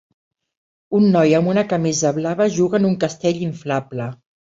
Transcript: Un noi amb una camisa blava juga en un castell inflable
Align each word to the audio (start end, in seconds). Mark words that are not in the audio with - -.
Un 0.99 1.03
noi 1.15 1.35
amb 1.39 1.51
una 1.51 1.63
camisa 1.73 2.13
blava 2.15 2.47
juga 2.55 2.79
en 2.79 2.87
un 2.89 2.97
castell 3.05 3.45
inflable 3.49 4.09